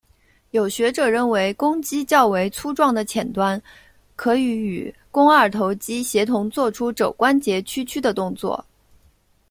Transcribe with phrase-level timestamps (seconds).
[0.49, 3.61] 有学者认为肱肌较为粗壮的浅端
[4.15, 8.65] 可与与肱二头肌协同作出肘关节屈曲的动作。